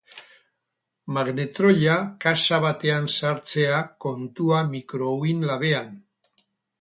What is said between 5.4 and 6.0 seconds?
labean.